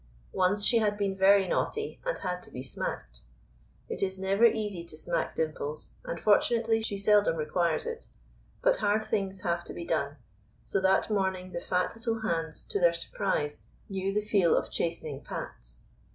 [0.33, 3.21] Once she had been very naughty, and had to be smacked.
[3.87, 8.07] It is never easy to smack Dimples, and fortunately she seldom requires it;
[8.63, 10.15] but hard things have to be done,
[10.65, 15.21] so that morning the fat little hands, to their surprise, knew the feel of chastening
[15.23, 15.81] pats.